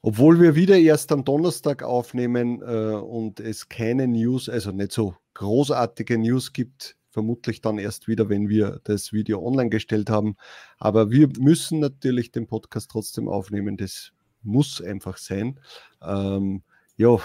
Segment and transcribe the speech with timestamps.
[0.00, 5.16] Obwohl wir wieder erst am Donnerstag aufnehmen äh, und es keine News, also nicht so
[5.34, 10.36] großartige News gibt, vermutlich dann erst wieder, wenn wir das Video online gestellt haben.
[10.78, 13.76] Aber wir müssen natürlich den Podcast trotzdem aufnehmen.
[13.76, 15.58] Das muss einfach sein.
[16.00, 16.62] Ähm,
[16.96, 17.18] ja,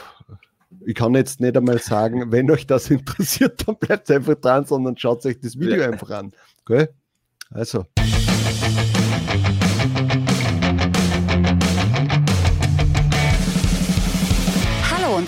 [0.86, 4.98] ich kann jetzt nicht einmal sagen, wenn euch das interessiert, dann bleibt einfach dran, sondern
[4.98, 5.90] schaut euch das Video ja.
[5.90, 6.32] einfach an.
[6.62, 6.88] Okay?
[7.52, 7.86] Also.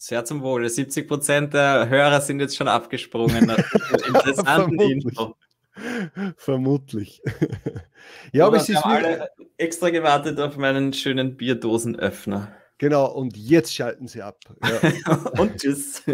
[0.00, 0.70] Sehr zum Wohle.
[0.70, 3.50] 70 Prozent der Hörer sind jetzt schon abgesprungen.
[4.06, 5.34] Interessanten Info.
[6.36, 7.20] Vermutlich.
[8.32, 12.52] ja, aber es ist alle extra gewartet auf meinen schönen Bierdosenöffner.
[12.78, 14.38] Genau, und jetzt schalten sie ab.
[14.62, 15.14] Ja.
[15.40, 16.04] und tschüss.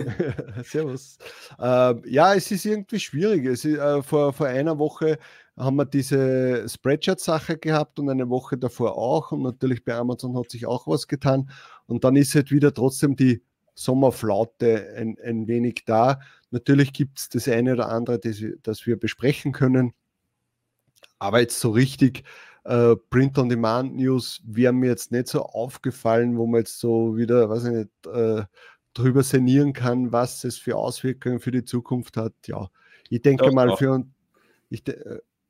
[0.63, 1.19] Servus.
[1.59, 3.45] Äh, ja, es ist irgendwie schwierig.
[3.45, 5.19] Es ist, äh, vor, vor einer Woche
[5.59, 9.33] haben wir diese Spreadshirt-Sache gehabt und eine Woche davor auch.
[9.33, 11.51] Und natürlich bei Amazon hat sich auch was getan.
[11.87, 13.43] Und dann ist halt wieder trotzdem die
[13.75, 16.21] Sommerflaute ein, ein wenig da.
[16.51, 19.93] Natürlich gibt es das eine oder andere, das, das, wir besprechen können.
[21.19, 22.25] Aber jetzt so richtig
[22.65, 27.73] äh, Print-on-Demand-News wäre mir jetzt nicht so aufgefallen, wo man jetzt so wieder, weiß ich
[27.73, 28.45] nicht, äh,
[28.95, 32.33] drüber sinnieren kann, was es für Auswirkungen für die Zukunft hat.
[32.47, 32.69] Ja,
[33.11, 34.07] ich denke Doch, mal für uns.
[34.71, 34.83] Ich,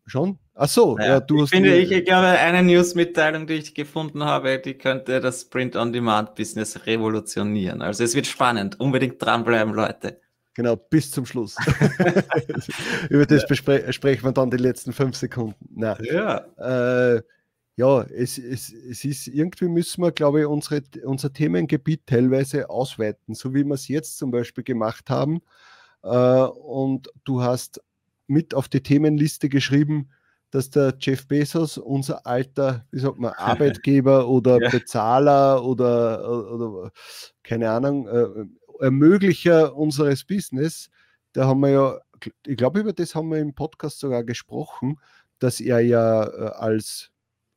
[0.07, 0.39] Schon?
[0.55, 1.51] Ach so, naja, ja, du ich hast.
[1.51, 7.83] Finde, ich, ich glaube, eine News-Mitteilung, die ich gefunden habe, die könnte das Print-on-Demand-Business revolutionieren.
[7.83, 8.79] Also es wird spannend.
[8.79, 10.21] Unbedingt dranbleiben, Leute.
[10.55, 11.57] Genau, bis zum Schluss.
[13.09, 13.93] Über das ja.
[13.93, 15.69] sprechen wir dann die letzten fünf Sekunden.
[15.75, 15.97] Nein.
[16.03, 16.45] Ja.
[17.17, 17.23] Äh,
[17.77, 23.35] ja, es, es, es ist irgendwie müssen wir, glaube ich, unsere, unser Themengebiet teilweise ausweiten,
[23.35, 25.41] so wie wir es jetzt zum Beispiel gemacht haben.
[26.05, 27.81] Äh, und du hast
[28.27, 30.11] mit auf die Themenliste geschrieben,
[30.51, 34.71] dass der Jeff Bezos, unser alter, wie sagt man, Arbeitgeber oder ja.
[34.71, 36.93] Bezahler oder, oder,
[37.43, 38.27] keine Ahnung, äh,
[38.81, 40.91] Ermöglicher unseres Business,
[41.33, 41.99] da haben wir ja,
[42.47, 44.99] ich glaube, über das haben wir im Podcast sogar gesprochen,
[45.39, 47.11] dass er ja äh, als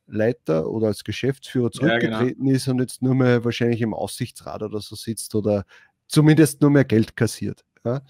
[0.07, 2.51] Leiter oder als Geschäftsführer zurückgetreten ja, genau.
[2.51, 5.66] ist und jetzt nur mehr wahrscheinlich im Aussichtsrat oder so sitzt oder
[6.07, 7.66] zumindest nur mehr Geld kassiert.
[7.83, 8.01] Ja?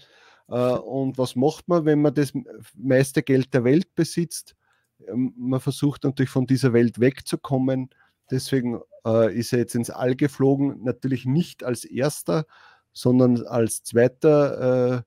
[0.48, 2.32] Äh, und was macht man, wenn man das
[2.74, 4.56] meiste Geld der Welt besitzt?
[5.06, 7.90] Ähm, man versucht natürlich von dieser Welt wegzukommen.
[8.30, 12.44] Deswegen äh, ist er jetzt ins All geflogen, natürlich nicht als erster,
[12.92, 15.04] sondern als zweiter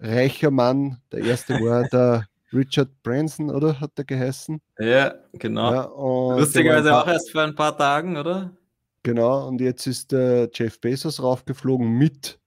[0.00, 1.00] äh, reicher Mann.
[1.12, 4.60] Der erste war der Richard Branson, oder hat er geheißen?
[4.78, 5.72] Ja, genau.
[5.72, 8.56] Ja, Lustigerweise auch erst vor ein paar Tagen, oder?
[9.02, 12.38] Genau, und jetzt ist der Jeff Bezos raufgeflogen mit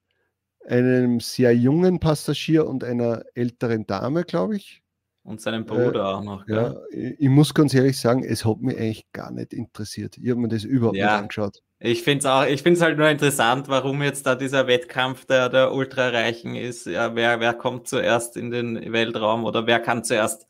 [0.68, 4.82] einem sehr jungen Passagier und einer älteren Dame, glaube ich.
[5.24, 6.48] Und seinem Bruder äh, auch noch.
[6.48, 10.18] Ja, ich, ich, muss ganz ehrlich sagen, es hat mich eigentlich gar nicht interessiert.
[10.18, 11.06] Ich habe mir das überhaupt ja.
[11.06, 11.62] nicht angeschaut.
[11.80, 15.26] Ich finde es auch, ich finde es halt nur interessant, warum jetzt da dieser Wettkampf
[15.26, 16.86] der, der Ultrareichen ist.
[16.88, 20.48] Ja, wer, wer kommt zuerst in den Weltraum oder wer kann zuerst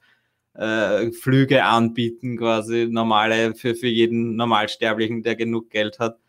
[0.53, 6.20] äh, Flüge anbieten, quasi normale für, für jeden Normalsterblichen, der genug Geld hat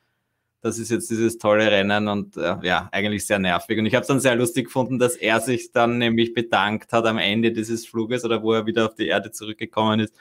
[0.63, 3.79] das ist jetzt dieses tolle Rennen und äh, ja, eigentlich sehr nervig.
[3.79, 7.05] Und ich habe es dann sehr lustig gefunden, dass er sich dann nämlich bedankt hat
[7.05, 10.15] am Ende dieses Fluges oder wo er wieder auf die Erde zurückgekommen ist,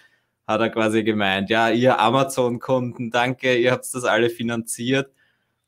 [0.48, 5.12] hat er quasi gemeint, ja, ihr Amazon-Kunden, danke, ihr habt das alle finanziert,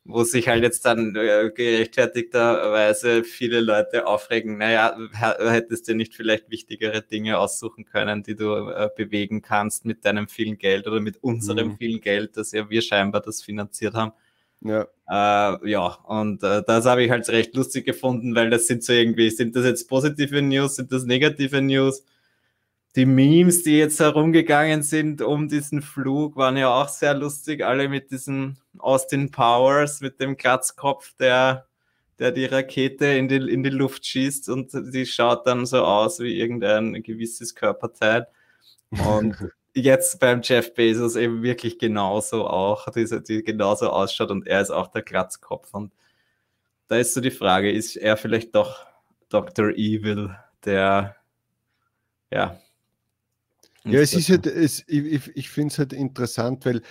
[0.05, 6.49] wo sich halt jetzt dann äh, gerechtfertigterweise viele Leute aufregen, naja, hättest du nicht vielleicht
[6.49, 11.23] wichtigere Dinge aussuchen können, die du äh, bewegen kannst mit deinem vielen Geld oder mit
[11.23, 11.77] unserem mhm.
[11.77, 14.13] vielen Geld, dass ja wir scheinbar das finanziert haben.
[14.63, 14.87] Ja.
[15.09, 18.93] Äh, ja, und äh, das habe ich halt recht lustig gefunden, weil das sind so
[18.93, 22.03] irgendwie, sind das jetzt positive News, sind das negative News?
[22.95, 27.89] Die Memes, die jetzt herumgegangen sind um diesen Flug, waren ja auch sehr lustig, alle
[27.89, 31.67] mit diesem Austin Powers, mit dem Kratzkopf, der,
[32.19, 36.19] der die Rakete in die, in die Luft schießt und die schaut dann so aus
[36.19, 38.27] wie irgendein gewisses Körperteil.
[38.91, 39.35] Und
[39.73, 44.71] jetzt beim Jeff Bezos eben wirklich genauso auch, diese, die genauso ausschaut und er ist
[44.71, 45.73] auch der Glatzkopf.
[45.73, 45.93] Und
[46.87, 48.85] da ist so die Frage, ist er vielleicht doch
[49.29, 49.69] Dr.
[49.69, 50.35] Evil,
[50.65, 51.15] der
[52.31, 52.59] ja.
[53.85, 56.81] Ja, es ist halt, es, ich, ich finde es halt interessant, weil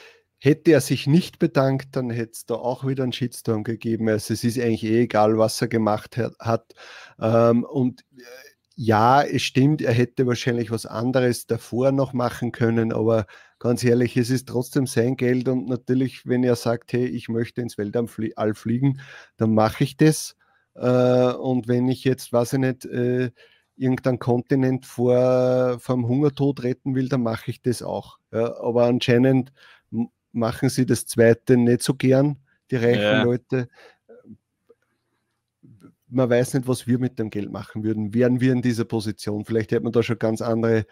[0.44, 4.08] Hätte er sich nicht bedankt, dann hätte es da auch wieder einen Shitstorm gegeben.
[4.08, 6.74] Also es ist eigentlich eh egal, was er gemacht hat.
[7.20, 8.22] Ähm, und äh,
[8.84, 13.26] ja, es stimmt, er hätte wahrscheinlich was anderes davor noch machen können, aber
[13.60, 17.60] ganz ehrlich, es ist trotzdem sein Geld und natürlich, wenn er sagt, hey, ich möchte
[17.60, 18.08] ins Weltall
[18.54, 18.98] fliegen,
[19.36, 20.34] dann mache ich das.
[20.74, 23.30] Äh, und wenn ich jetzt, weiß ich nicht, äh,
[23.76, 28.18] irgendeinen Kontinent vor, dem Hungertod retten will, dann mache ich das auch.
[28.32, 29.52] Aber anscheinend
[30.32, 32.38] machen sie das zweite nicht so gern,
[32.72, 33.22] die reichen ja.
[33.22, 33.68] Leute.
[36.12, 38.14] Man weiß nicht, was wir mit dem Geld machen würden.
[38.14, 39.44] Wären wir in dieser Position?
[39.44, 40.86] Vielleicht hätte man da schon ganz andere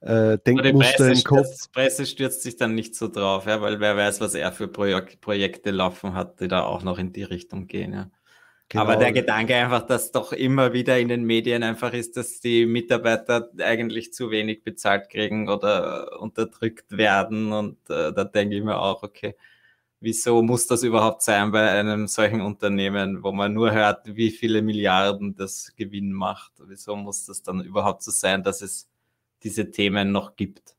[0.00, 1.46] äh, Denkmuster im Kopf.
[1.64, 4.68] Die Presse stürzt sich dann nicht so drauf, ja, weil wer weiß, was er für
[4.68, 7.92] Projek Projekte laufen hat, die da auch noch in die Richtung gehen.
[7.92, 8.10] Ja.
[8.68, 8.82] Genau.
[8.82, 12.66] Aber der Gedanke einfach, dass doch immer wieder in den Medien einfach ist, dass die
[12.66, 17.52] Mitarbeiter eigentlich zu wenig bezahlt kriegen oder unterdrückt werden.
[17.52, 19.36] Und äh, da denke ich mir auch, okay,
[20.06, 24.62] wieso muss das überhaupt sein bei einem solchen Unternehmen, wo man nur hört, wie viele
[24.62, 26.52] Milliarden das Gewinn macht?
[26.64, 28.88] Wieso muss das dann überhaupt so sein, dass es
[29.42, 30.76] diese Themen noch gibt?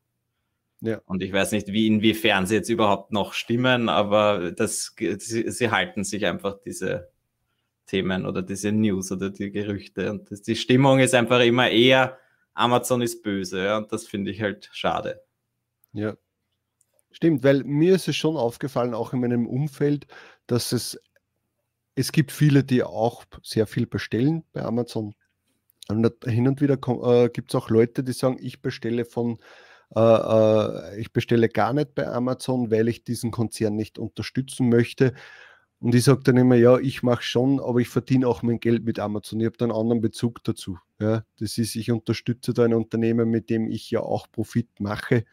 [0.79, 1.01] Ja.
[1.05, 5.71] Und ich weiß nicht, wie inwiefern sie jetzt überhaupt noch stimmen, aber das, sie, sie
[5.71, 7.09] halten sich einfach diese
[7.85, 10.09] Themen oder diese News oder die Gerüchte.
[10.09, 12.17] Und das, die Stimmung ist einfach immer eher,
[12.53, 13.61] Amazon ist böse.
[13.61, 15.21] Ja, und das finde ich halt schade.
[15.91, 16.15] Ja.
[17.17, 20.05] Stimmt, weil mir ist es schon aufgefallen, auch in meinem Umfeld,
[20.45, 21.01] dass es,
[21.95, 25.15] es gibt viele, die auch sehr viel bestellen bei Amazon.
[25.89, 29.39] Und hin und wieder äh, gibt es auch Leute, die sagen, ich bestelle von,
[29.95, 35.15] äh, äh, ich bestelle gar nicht bei Amazon, weil ich diesen Konzern nicht unterstützen möchte.
[35.79, 38.85] Und ich sage dann immer, ja, ich mache schon, aber ich verdiene auch mein Geld
[38.85, 39.39] mit Amazon.
[39.39, 40.77] Ich habe da einen anderen Bezug dazu.
[40.99, 45.25] Ja, das ist, ich unterstütze da ein Unternehmen, mit dem ich ja auch Profit mache.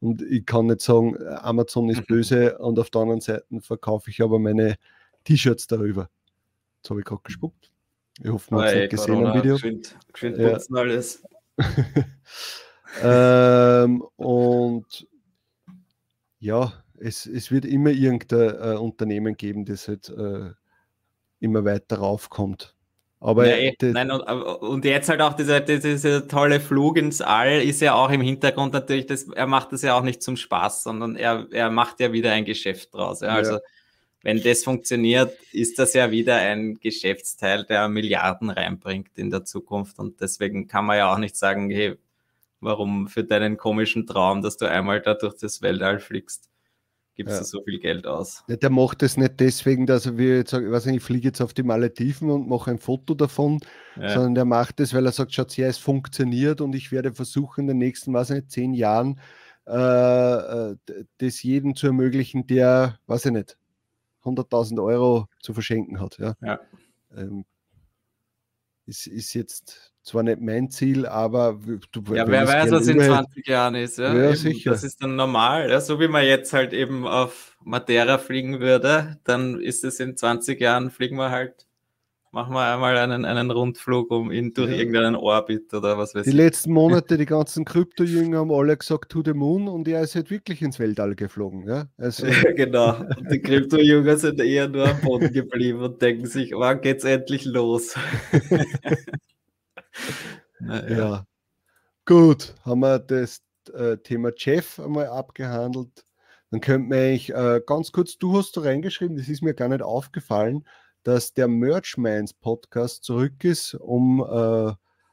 [0.00, 2.06] Und ich kann nicht sagen, Amazon ist mhm.
[2.06, 4.76] böse und auf der anderen Seite verkaufe ich aber meine
[5.24, 6.08] T-Shirts darüber.
[6.78, 7.70] Jetzt habe ich gerade gespuckt.
[8.22, 9.54] Ich hoffe, man hat es nicht gesehen im Video.
[9.54, 10.58] Geschwind, geschwind ja.
[10.72, 11.22] alles.
[13.02, 15.06] ähm, und
[16.38, 20.52] ja, es, es wird immer irgendein äh, Unternehmen geben, das halt äh,
[21.40, 22.74] immer weiter raufkommt.
[23.22, 27.82] Aber ja, nein, und, und, jetzt halt auch dieser, dieser tolle Flug ins All ist
[27.82, 31.16] ja auch im Hintergrund natürlich, das, er macht das ja auch nicht zum Spaß, sondern
[31.16, 33.20] er, er macht ja wieder ein Geschäft draus.
[33.20, 33.28] Ja?
[33.28, 33.60] Also ja.
[34.22, 39.98] wenn das funktioniert, ist das ja wieder ein Geschäftsteil, der Milliarden reinbringt in der Zukunft.
[39.98, 41.98] Und deswegen kann man ja auch nicht sagen, hey,
[42.60, 46.49] warum für deinen komischen Traum, dass du einmal da durch das Weltall fliegst
[47.20, 47.40] gibst ja.
[47.40, 48.42] du so viel Geld aus.
[48.48, 51.28] Ja, der macht das nicht deswegen, dass er wie jetzt ich weiß nicht, ich fliege
[51.28, 53.60] jetzt auf die Malediven und mache ein Foto davon,
[53.96, 54.08] ja.
[54.08, 57.62] sondern der macht das, weil er sagt, schaut her, es funktioniert und ich werde versuchen,
[57.62, 59.20] in den nächsten, weiß nicht, zehn Jahren
[59.66, 60.76] äh, äh
[61.18, 63.58] das jedem zu ermöglichen, der, weiß ich nicht,
[64.24, 66.18] 100.000 Euro zu verschenken hat.
[66.18, 66.34] Ja.
[66.40, 66.58] ja.
[67.14, 67.44] Ähm,
[68.86, 71.60] ist, ist jetzt zwar nicht mein Ziel, aber
[71.92, 73.98] du Ja, wer weiß, was in 20 Jahren ist.
[73.98, 74.70] Ja, ja sicher.
[74.70, 75.70] Das ist dann normal.
[75.70, 80.16] Ja, so wie man jetzt halt eben auf Madeira fliegen würde, dann ist es in
[80.16, 81.66] 20 Jahren, fliegen wir halt
[82.32, 84.76] machen wir einmal einen, einen Rundflug um in, durch ja.
[84.78, 86.36] irgendeinen Orbit oder was weiß die ich.
[86.36, 90.14] Die letzten Monate, die ganzen Krypto-Jünger haben alle gesagt, to the moon und er ist
[90.14, 91.66] halt wirklich ins Weltall geflogen.
[91.66, 92.26] Ja, also.
[92.26, 92.96] ja genau.
[92.98, 97.44] Und die Krypto-Jünger sind eher nur am Boden geblieben und denken sich, wann geht's endlich
[97.44, 97.94] los?
[100.60, 100.88] ja.
[100.88, 101.26] ja.
[102.06, 103.42] Gut, haben wir das
[103.72, 106.04] äh, Thema Jeff einmal abgehandelt.
[106.50, 109.68] Dann könnte man eigentlich äh, ganz kurz, du hast da reingeschrieben, das ist mir gar
[109.68, 110.64] nicht aufgefallen,
[111.04, 114.72] dass der Merch Minds Podcast zurück ist, um äh,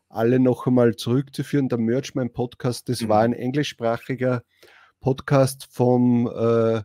[0.10, 1.70] alle noch einmal zurückzuführen.
[1.70, 3.10] Der Merch Mind Podcast, das mhm.
[3.10, 4.44] war ein englischsprachiger
[5.00, 6.82] Podcast vom äh,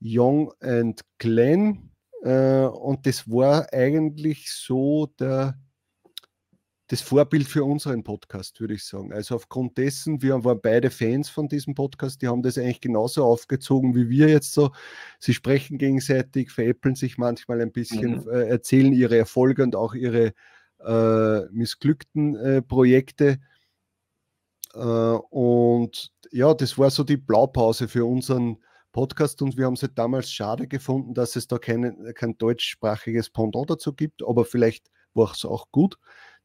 [0.00, 1.90] Young and Glenn.
[2.22, 5.58] Äh, und das war eigentlich so der
[6.88, 9.12] das Vorbild für unseren Podcast, würde ich sagen.
[9.12, 13.24] Also aufgrund dessen, wir waren beide Fans von diesem Podcast, die haben das eigentlich genauso
[13.24, 14.72] aufgezogen wie wir jetzt so.
[15.18, 18.30] Sie sprechen gegenseitig, veräppeln sich manchmal ein bisschen, mhm.
[18.30, 20.32] äh, erzählen ihre Erfolge und auch ihre
[20.82, 23.38] äh, missglückten äh, Projekte.
[24.72, 28.56] Äh, und ja, das war so die Blaupause für unseren
[28.92, 33.28] Podcast und wir haben es halt damals schade gefunden, dass es da kein, kein deutschsprachiges
[33.28, 35.98] Pendant dazu gibt, aber vielleicht war es auch gut.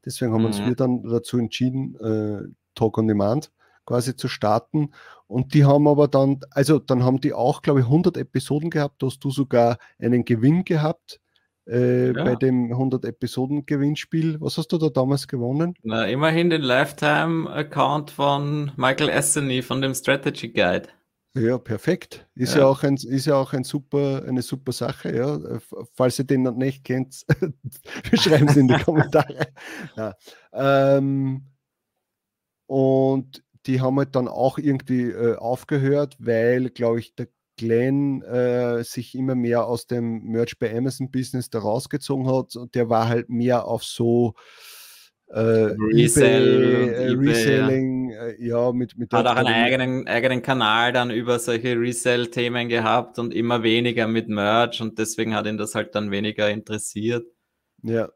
[0.05, 0.47] Deswegen haben mhm.
[0.47, 3.51] uns wir dann dazu entschieden, äh, Talk on Demand
[3.85, 4.91] quasi zu starten.
[5.27, 9.01] Und die haben aber dann, also dann haben die auch, glaube ich, 100 Episoden gehabt.
[9.01, 11.19] Da hast du sogar einen Gewinn gehabt
[11.67, 12.23] äh, ja.
[12.23, 14.39] bei dem 100 Episoden Gewinnspiel.
[14.39, 15.75] Was hast du da damals gewonnen?
[15.83, 20.89] Na, immerhin den Lifetime-Account von Michael Esseny von dem Strategy Guide.
[21.35, 22.27] Ja, perfekt.
[22.35, 25.15] Ist ja, ja auch, ein, ist ja auch ein super, eine super Sache.
[25.15, 25.39] Ja.
[25.93, 27.25] Falls ihr den noch nicht kennt,
[28.13, 29.47] schreiben Sie in die Kommentare.
[29.95, 30.15] Ja.
[30.53, 31.47] Ähm,
[32.67, 38.83] und die haben halt dann auch irgendwie äh, aufgehört, weil, glaube ich, der Glenn äh,
[38.83, 43.07] sich immer mehr aus dem Merch bei Amazon Business da rausgezogen hat und der war
[43.07, 44.33] halt mehr auf so
[45.33, 48.25] äh, Resell, eBay, äh, Reselling, ja.
[48.27, 53.17] Äh, ja, mit, mit Hat auch einen eigenen, eigenen Kanal dann über solche Resell-Themen gehabt
[53.17, 57.25] und immer weniger mit Merch und deswegen hat ihn das halt dann weniger interessiert.
[57.81, 58.09] Ja.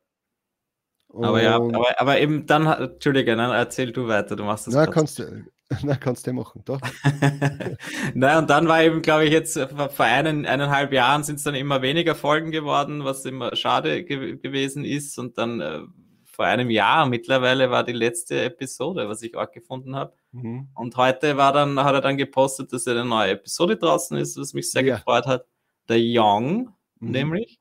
[1.07, 4.75] Und aber ja, aber, aber eben dann, Entschuldige, dann erzähl du weiter, du machst das.
[4.75, 5.45] Na, kannst du.
[5.83, 6.79] Na, kannst du machen, doch.
[8.13, 11.55] Na, und dann war eben, glaube ich, jetzt vor einen, eineinhalb Jahren sind es dann
[11.55, 15.17] immer weniger Folgen geworden, was immer schade ge gewesen ist.
[15.17, 15.79] Und dann äh,
[16.37, 20.13] vor einem Jahr mittlerweile war die letzte Episode, was ich auch gefunden habe.
[20.31, 20.67] Mhm.
[20.75, 24.53] Und heute war dann, hat er dann gepostet, dass eine neue Episode draußen ist, was
[24.53, 24.97] mich sehr ja.
[24.97, 25.47] gefreut hat.
[25.89, 27.11] Der Young, mhm.
[27.11, 27.59] nämlich.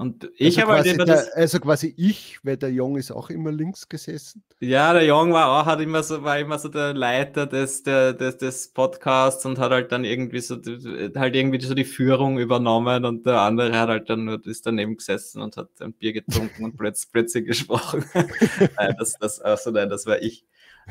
[0.00, 1.30] Und ich also habe halt immer das.
[1.32, 4.42] also quasi ich, weil der Jong ist auch immer links gesessen.
[4.58, 8.14] Ja, der Jong war auch, hat immer so, war immer so der Leiter des, der,
[8.14, 13.04] des, des Podcasts und hat halt dann irgendwie so, halt irgendwie so die Führung übernommen
[13.04, 16.64] und der andere hat halt dann nur, ist daneben gesessen und hat ein Bier getrunken
[16.64, 18.02] und plötzlich, plötzlich gesprochen.
[18.14, 20.46] nein, das, das, also nein, das war ich.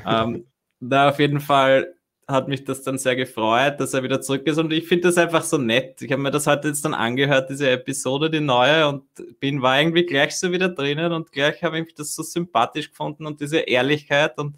[0.06, 0.46] Ähm,
[0.82, 1.96] da auf jeden Fall
[2.30, 4.60] hat mich das dann sehr gefreut, dass er wieder zurück ist.
[4.60, 6.02] Und ich finde das einfach so nett.
[6.02, 9.04] Ich habe mir das heute jetzt dann angehört, diese Episode, die neue, und
[9.40, 13.26] bin, war irgendwie gleich so wieder drinnen und gleich habe ich das so sympathisch gefunden
[13.26, 14.58] und diese Ehrlichkeit und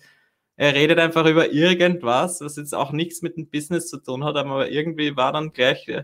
[0.57, 4.35] er redet einfach über irgendwas, was jetzt auch nichts mit dem Business zu tun hat,
[4.35, 6.03] aber irgendwie war dann gleich äh,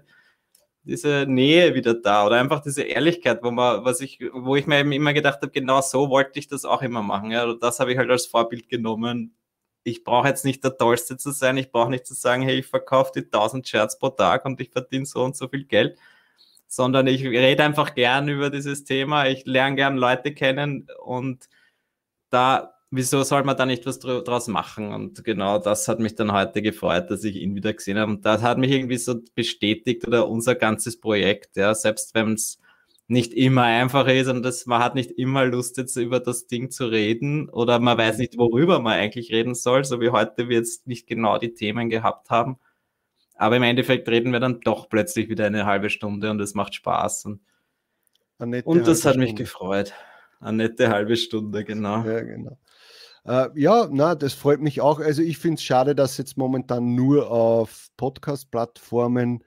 [0.83, 4.79] diese Nähe wieder da oder einfach diese Ehrlichkeit, wo man, was ich, wo ich mir
[4.79, 7.31] eben immer gedacht habe, genau so wollte ich das auch immer machen.
[7.31, 9.36] Ja, das habe ich halt als Vorbild genommen,
[9.87, 12.67] ich brauche jetzt nicht der Tollste zu sein, ich brauche nicht zu sagen, hey, ich
[12.67, 15.97] verkaufe die 1000 Shirts pro Tag und ich verdiene so und so viel Geld,
[16.67, 21.47] sondern ich rede einfach gern über dieses Thema, ich lerne gern Leute kennen und
[22.29, 24.93] da, wieso soll man da nicht was draus machen?
[24.93, 28.25] Und genau das hat mich dann heute gefreut, dass ich ihn wieder gesehen habe und
[28.25, 32.59] das hat mich irgendwie so bestätigt oder unser ganzes Projekt, ja, selbst wenn es
[33.07, 36.71] nicht immer einfach ist und das, man hat nicht immer Lust, jetzt über das Ding
[36.71, 40.57] zu reden oder man weiß nicht, worüber man eigentlich reden soll, so wie heute wir
[40.57, 42.57] jetzt nicht genau die Themen gehabt haben.
[43.35, 46.75] Aber im Endeffekt reden wir dann doch plötzlich wieder eine halbe Stunde und es macht
[46.75, 47.25] Spaß.
[47.25, 47.41] Und,
[48.39, 49.93] und das hat mich gefreut.
[50.39, 52.03] Eine nette halbe Stunde, genau.
[52.03, 52.57] Ja, genau.
[53.25, 54.99] Äh, ja, na, das freut mich auch.
[54.99, 59.43] Also ich finde es schade, dass jetzt momentan nur auf Podcast-Plattformen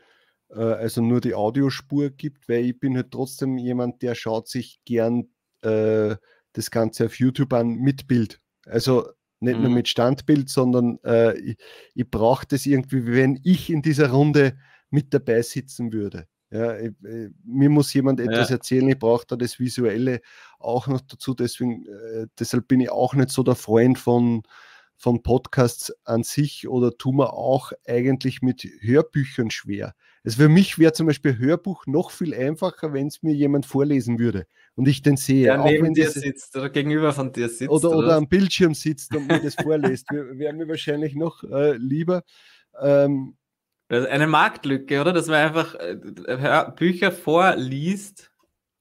[0.55, 4.81] äh, also nur die Audiospur gibt, weil ich bin halt trotzdem jemand, der schaut sich
[4.85, 5.29] gern
[5.63, 6.17] äh,
[6.53, 8.41] das Ganze auf YouTube an mit Bild.
[8.67, 9.09] Also
[9.41, 9.63] nicht mhm.
[9.63, 11.57] nur mit Standbild, sondern äh, ich,
[11.95, 14.59] ich brauche das irgendwie, wenn ich in dieser Runde
[14.91, 16.27] mit dabei sitzen würde.
[16.51, 18.57] Ja, ich, ich, mir muss jemand etwas ja.
[18.57, 20.21] erzählen, ich brauche da das Visuelle
[20.59, 24.43] auch noch dazu, deswegen, äh, deshalb bin ich auch nicht so der Freund von,
[25.01, 29.95] von Podcasts an sich oder tun wir auch eigentlich mit Hörbüchern schwer.
[30.23, 34.19] Also für mich wäre zum Beispiel Hörbuch noch viel einfacher, wenn es mir jemand vorlesen
[34.19, 35.47] würde und ich den sehe.
[35.47, 37.71] Ja, neben wenn dir sitzt oder gegenüber von dir sitzt.
[37.71, 40.07] Oder, oder, oder am Bildschirm sitzt und mir das vorliest.
[40.11, 42.23] Wäre mir wahrscheinlich noch äh, lieber.
[42.79, 43.39] Ähm,
[43.89, 45.15] eine Marktlücke, oder?
[45.15, 48.30] Dass man einfach äh, Bücher vorliest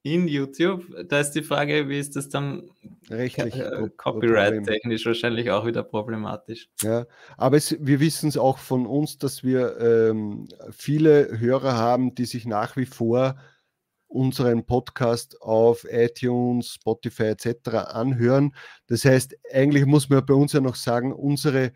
[0.04, 0.86] in YouTube.
[1.08, 2.70] Da ist die Frage, wie ist das dann
[3.10, 6.70] rechtlich äh, copyright-technisch wahrscheinlich auch wieder problematisch.
[6.82, 7.06] Ja,
[7.38, 12.26] aber es, wir wissen es auch von uns, dass wir ähm, viele Hörer haben, die
[12.26, 13.38] sich nach wie vor
[14.08, 17.70] unseren Podcast auf iTunes, Spotify etc.
[17.70, 18.56] anhören.
[18.88, 21.74] Das heißt, eigentlich muss man bei uns ja noch sagen, unsere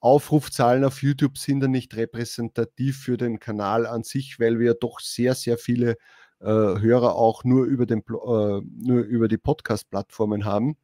[0.00, 5.00] Aufrufzahlen auf YouTube sind ja nicht repräsentativ für den Kanal an sich, weil wir doch
[5.00, 5.96] sehr, sehr viele
[6.44, 10.76] Hörer auch nur über, den, äh, nur über die Podcast-Plattformen haben.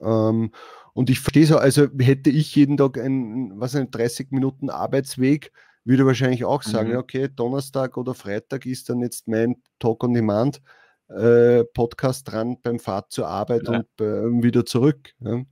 [0.00, 0.52] Ähm,
[0.92, 5.52] und ich verstehe so, also hätte ich jeden Tag einen, was einen 30 Minuten Arbeitsweg,
[5.84, 6.98] würde wahrscheinlich auch sagen, mhm.
[6.98, 10.60] okay, Donnerstag oder Freitag ist dann jetzt mein Talk on Demand
[11.08, 13.78] äh, Podcast dran beim Fahrt zur Arbeit ja.
[13.78, 15.14] und äh, wieder zurück.
[15.20, 15.42] Ja.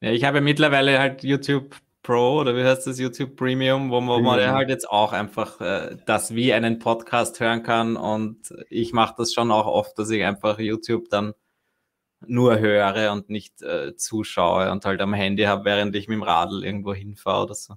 [0.00, 0.10] ja.
[0.12, 4.52] ich habe mittlerweile halt YouTube Pro oder wie heißt das, YouTube Premium, wo man, man
[4.52, 7.96] halt jetzt auch einfach äh, das wie einen Podcast hören kann.
[7.96, 11.32] Und ich mache das schon auch oft, dass ich einfach YouTube dann
[12.26, 16.22] nur höre und nicht äh, zuschaue und halt am Handy habe, während ich mit dem
[16.22, 17.74] Radl irgendwo hinfahre oder so.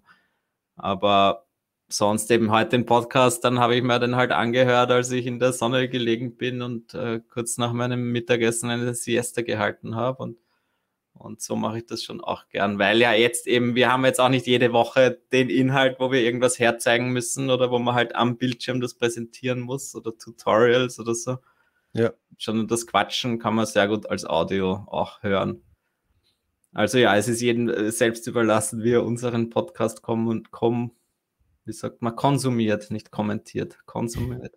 [0.75, 1.47] Aber
[1.89, 5.39] sonst eben heute den Podcast, dann habe ich mir den halt angehört, als ich in
[5.39, 10.37] der Sonne gelegen bin und äh, kurz nach meinem Mittagessen eine Siesta gehalten habe und
[11.17, 14.19] Und so mache ich das schon auch gern, weil ja jetzt eben, wir haben jetzt
[14.19, 18.15] auch nicht jede Woche den Inhalt, wo wir irgendwas herzeigen müssen oder wo man halt
[18.15, 21.37] am Bildschirm das präsentieren muss oder Tutorials oder so.
[21.93, 22.13] Ja.
[22.37, 25.63] Schon das Quatschen kann man sehr gut als Audio auch hören.
[26.73, 30.91] Also ja, es ist jedem äh, selbst überlassen, wie er unseren Podcast kommen und kommen,
[31.65, 34.55] wie sagt man, konsumiert, nicht kommentiert, konsumiert.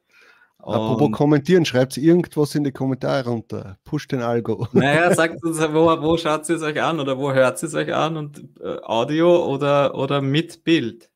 [0.63, 3.79] Apropos kommentieren, schreibt irgendwas in die Kommentare runter.
[3.85, 4.69] Push den Algo.
[4.73, 8.17] Naja, sagt uns, wo, wo schaut es euch an oder wo hört es euch an
[8.17, 11.11] und äh, Audio oder, oder mit Bild?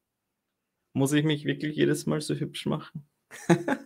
[0.93, 3.07] Muss ich mich wirklich jedes Mal so hübsch machen?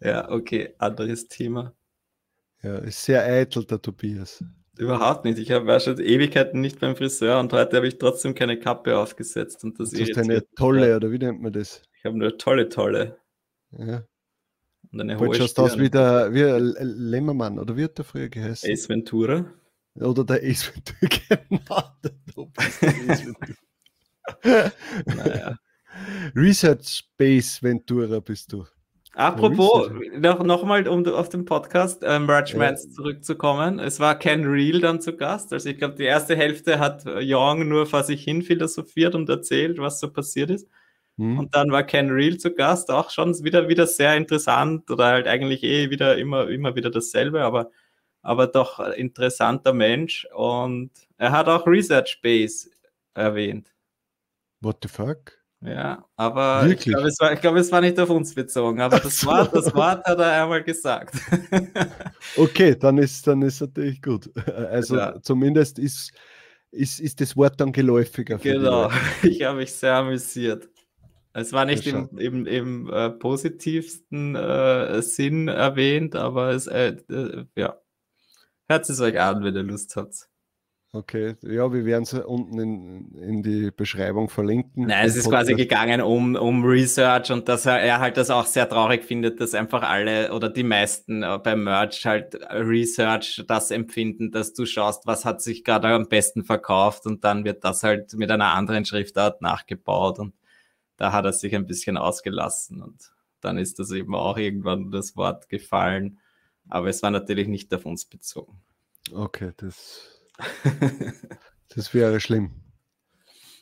[0.00, 1.74] ja, okay, anderes Thema.
[2.62, 4.44] Ja, ist sehr eitel, der Tobias.
[4.80, 5.38] Überhaupt nicht.
[5.38, 9.62] Ich war schon Ewigkeiten nicht beim Friseur und heute habe ich trotzdem keine Kappe aufgesetzt.
[9.62, 11.82] Und das, das ist eine tolle, oder wie nennt man das?
[11.98, 13.18] Ich habe eine tolle, tolle.
[13.72, 14.04] Ja.
[14.90, 16.42] Und eine hohe schaust aus wie der wie
[16.82, 18.72] Lemmermann, oder wie hat der früher geheißen?
[18.72, 19.52] Ace Ventura.
[19.96, 21.82] Oder der Ace Ventura, genau.
[22.02, 23.26] Der Ace
[24.42, 24.72] Ventura.
[25.04, 25.58] naja.
[26.34, 28.64] Research Space Ventura bist du.
[29.14, 32.90] Apropos, noch, noch mal, um auf den Podcast äh, Merchmans ja.
[32.90, 33.80] zurückzukommen.
[33.80, 35.52] Es war Ken Real dann zu Gast.
[35.52, 39.78] Also ich glaube, die erste Hälfte hat Young nur vor sich hin philosophiert und erzählt,
[39.78, 40.68] was so passiert ist.
[41.18, 41.38] Hm.
[41.38, 45.26] Und dann war Ken Real zu Gast, auch schon wieder, wieder sehr interessant oder halt
[45.26, 47.70] eigentlich eh wieder immer, immer wieder dasselbe, aber,
[48.22, 50.26] aber doch interessanter Mensch.
[50.34, 52.70] Und er hat auch Research Base
[53.14, 53.74] erwähnt.
[54.60, 55.39] What the fuck?
[55.62, 56.86] Ja, aber Wirklich?
[56.86, 59.26] ich glaube, es, war, glaub, es war nicht auf uns bezogen, aber das, so.
[59.28, 61.14] Wort, das Wort hat er einmal gesagt.
[62.36, 64.30] okay, dann ist, dann ist natürlich gut.
[64.48, 65.20] Also ja.
[65.20, 66.12] zumindest ist,
[66.70, 68.38] ist, ist das Wort dann geläufiger.
[68.38, 68.90] genau,
[69.22, 70.66] ich habe mich sehr amüsiert.
[71.34, 77.44] Es war nicht im, im, im äh, positivsten äh, Sinn erwähnt, aber es, äh, äh
[77.54, 77.78] ja,
[78.66, 80.29] hört es euch an, wenn ihr Lust habt.
[80.92, 84.86] Okay, ja, wir werden es unten in, in die Beschreibung verlinken.
[84.86, 88.44] Nein, es ist quasi gegangen um, um Research und dass er, er halt das auch
[88.44, 93.70] sehr traurig findet, dass einfach alle oder die meisten äh, beim Merch halt Research das
[93.70, 97.84] empfinden, dass du schaust, was hat sich gerade am besten verkauft und dann wird das
[97.84, 100.34] halt mit einer anderen Schriftart nachgebaut und
[100.96, 105.16] da hat er sich ein bisschen ausgelassen und dann ist das eben auch irgendwann das
[105.16, 106.18] Wort gefallen,
[106.68, 108.60] aber es war natürlich nicht auf uns bezogen.
[109.12, 110.19] Okay, das
[111.74, 112.50] das wäre schlimm.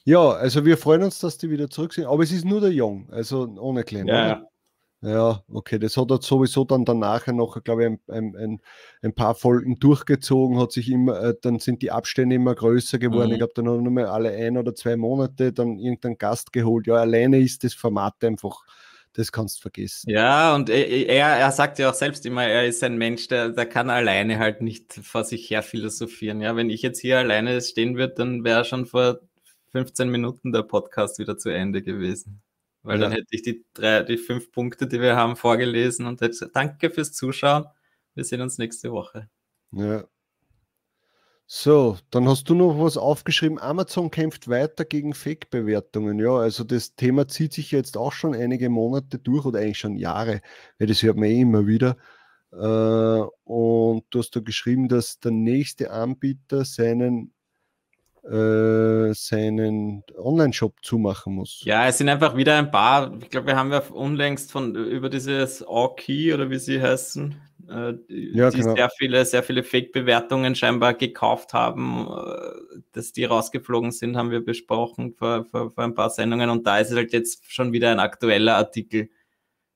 [0.05, 2.73] Ja, also wir freuen uns, dass die wieder zurück sind, aber es ist nur der
[2.73, 4.07] Jung, also ohne Klein.
[4.07, 4.43] Ja,
[5.01, 8.61] ja, okay, das hat er sowieso dann danach noch, glaube ich, ein, ein,
[9.01, 13.29] ein, paar Folgen durchgezogen, hat sich immer, äh, dann sind die Abstände immer größer geworden.
[13.29, 13.37] Mhm.
[13.37, 16.89] Ich habe dann nur mal alle ein oder zwei Monate dann irgendeinen Gast geholt.
[16.89, 18.65] Ja, alleine ist das Format einfach
[19.19, 20.09] das kannst du vergessen.
[20.09, 23.67] Ja, und er, er sagt ja auch selbst immer, er ist ein Mensch, der, der
[23.67, 26.41] kann alleine halt nicht vor sich her philosophieren.
[26.41, 29.19] Ja, wenn ich jetzt hier alleine stehen würde, dann wäre schon vor
[29.73, 32.43] 15 Minuten der Podcast wieder zu Ende gewesen.
[32.85, 33.07] Weil ja.
[33.07, 36.55] dann hätte ich die drei, die fünf Punkte, die wir haben, vorgelesen und hätte gesagt,
[36.55, 37.65] danke fürs Zuschauen.
[38.15, 39.29] Wir sehen uns nächste Woche.
[39.73, 40.05] Ja,
[41.51, 43.59] so, dann hast du noch was aufgeschrieben.
[43.59, 46.19] Amazon kämpft weiter gegen Fake-Bewertungen.
[46.19, 49.97] Ja, also das Thema zieht sich jetzt auch schon einige Monate durch oder eigentlich schon
[49.97, 50.43] Jahre,
[50.79, 51.97] weil das hört man eh immer wieder.
[52.53, 57.33] Äh, und du hast da geschrieben, dass der nächste Anbieter seinen
[58.25, 61.63] äh, seinen Online-Shop zumachen muss.
[61.65, 65.09] Ja, es sind einfach wieder ein paar, ich glaube, wir haben ja unlängst von über
[65.09, 68.75] dieses Orkey oder wie sie heißen, äh, ja, die genau.
[68.75, 74.45] sehr viele, sehr viele Fake-Bewertungen scheinbar gekauft haben, äh, dass die rausgeflogen sind, haben wir
[74.45, 76.51] besprochen vor, vor, vor ein paar Sendungen.
[76.51, 79.11] Und da ist es halt jetzt schon wieder ein aktueller Artikel,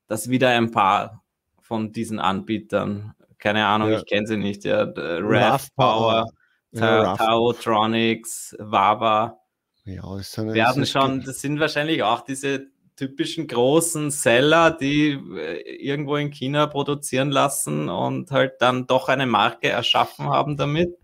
[0.06, 1.22] dass wieder ein paar
[1.60, 3.98] von diesen Anbietern, keine Ahnung, ja.
[3.98, 6.26] ich kenne sie nicht, ja, Rav Power,
[6.70, 9.38] ja, Taotronics, Wawa,
[9.84, 12.68] ja, werden schon, das sind wahrscheinlich auch diese
[13.02, 19.26] typischen großen Seller, die äh, irgendwo in China produzieren lassen und halt dann doch eine
[19.26, 20.96] Marke erschaffen haben damit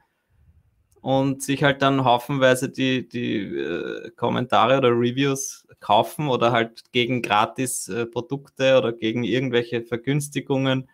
[1.00, 7.20] und sich halt dann haufenweise die, die äh, Kommentare oder Reviews kaufen oder halt gegen
[7.20, 10.88] gratis äh, Produkte oder gegen irgendwelche Vergünstigungen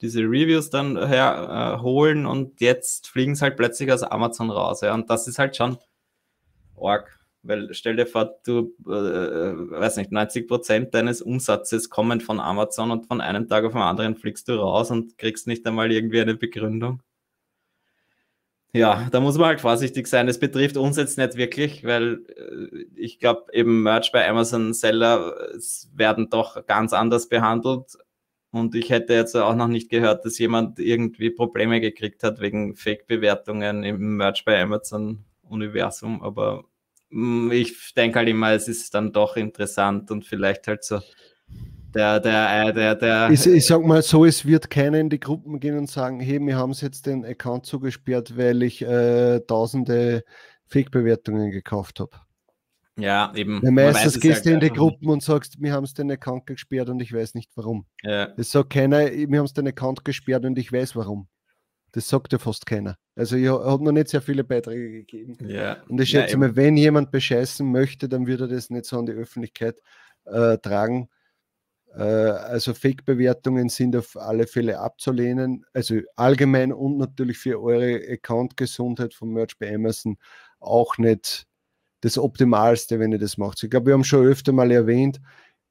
[0.00, 4.80] diese Reviews dann herholen äh, und jetzt fliegen sie halt plötzlich aus Amazon raus.
[4.80, 4.94] Ja.
[4.94, 5.76] Und das ist halt schon
[6.80, 7.15] arg.
[7.48, 12.90] Weil stell dir vor, du, äh, weiß nicht, 90 Prozent deines Umsatzes kommen von Amazon
[12.90, 16.20] und von einem Tag auf den anderen fliegst du raus und kriegst nicht einmal irgendwie
[16.20, 17.02] eine Begründung.
[18.76, 20.28] Ja, da muss man halt vorsichtig sein.
[20.28, 25.34] Es betrifft uns jetzt nicht wirklich, weil äh, ich glaube, eben Merch bei Amazon Seller
[25.94, 27.96] werden doch ganz anders behandelt
[28.50, 32.76] Und ich hätte jetzt auch noch nicht gehört, dass jemand irgendwie Probleme gekriegt hat wegen
[32.76, 36.22] Fake-Bewertungen im Merch bei Amazon-Universum.
[36.22, 36.64] Aber
[37.10, 41.00] ich denke halt immer, es ist dann doch interessant und vielleicht halt so
[41.94, 43.30] der, der, äh, der, der.
[43.30, 46.38] Ich, ich sag mal so, es wird keiner in die Gruppen gehen und sagen, hey,
[46.40, 50.22] wir haben jetzt den Account zugesperrt, weil ich äh, tausende
[50.66, 52.10] Fake-Bewertungen gekauft habe.
[52.98, 53.60] Ja, eben.
[53.62, 56.88] Ja, meistens gehst du in die Gruppen und sagst, wir haben es den Account gesperrt
[56.88, 57.86] und ich weiß nicht warum.
[58.02, 58.26] Ja.
[58.26, 61.28] Das sagt keiner, wir haben es den Account gesperrt und ich weiß warum.
[61.96, 62.98] Das sagt ja fast keiner.
[63.14, 65.38] Also ich habe noch nicht sehr viele Beiträge gegeben.
[65.48, 65.82] Ja.
[65.88, 68.98] Und ich schätze ja, mal, wenn jemand bescheißen möchte, dann würde er das nicht so
[68.98, 69.80] an die Öffentlichkeit
[70.26, 71.08] äh, tragen.
[71.94, 75.64] Äh, also Fake-Bewertungen sind auf alle Fälle abzulehnen.
[75.72, 80.18] Also allgemein und natürlich für eure Account-Gesundheit vom Merch bei Amazon
[80.60, 81.46] auch nicht
[82.02, 83.62] das Optimalste, wenn ihr das macht.
[83.62, 85.18] Ich glaube, wir haben schon öfter mal erwähnt,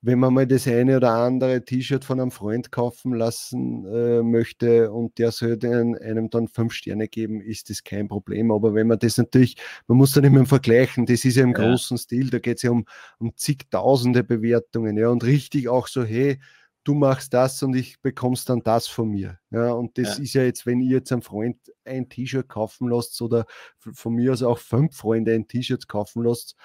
[0.05, 4.91] wenn man mal das eine oder andere T-Shirt von einem Freund kaufen lassen äh, möchte
[4.91, 8.51] und der soll den, einem dann fünf Sterne geben, ist das kein Problem.
[8.51, 11.57] Aber wenn man das natürlich, man muss dann immer vergleichen, das ist ja im ja.
[11.57, 12.85] großen Stil, da geht es ja um,
[13.17, 16.39] um zigtausende Bewertungen, ja, und richtig auch so, hey,
[16.83, 19.39] du machst das und ich bekommst dann das von mir.
[19.49, 20.23] Ja, und das ja.
[20.23, 23.47] ist ja jetzt, wenn ihr jetzt einem Freund ein T-Shirt kaufen lasst oder
[23.79, 26.55] von mir aus auch fünf Freunde ein T-Shirt kaufen lasst,